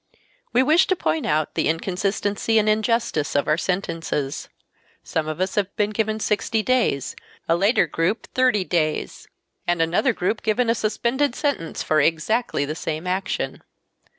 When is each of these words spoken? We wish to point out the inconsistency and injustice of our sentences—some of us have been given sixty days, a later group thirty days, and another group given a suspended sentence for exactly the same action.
We 0.51 0.63
wish 0.63 0.87
to 0.87 0.95
point 0.95 1.27
out 1.27 1.53
the 1.53 1.67
inconsistency 1.67 2.57
and 2.57 2.67
injustice 2.67 3.35
of 3.35 3.47
our 3.47 3.55
sentences—some 3.55 5.27
of 5.27 5.39
us 5.39 5.53
have 5.53 5.75
been 5.75 5.91
given 5.91 6.19
sixty 6.19 6.63
days, 6.63 7.15
a 7.47 7.55
later 7.55 7.85
group 7.85 8.25
thirty 8.33 8.63
days, 8.63 9.27
and 9.67 9.79
another 9.79 10.11
group 10.13 10.41
given 10.41 10.71
a 10.71 10.73
suspended 10.73 11.35
sentence 11.35 11.83
for 11.83 12.01
exactly 12.01 12.65
the 12.65 12.73
same 12.73 13.05
action. 13.05 13.61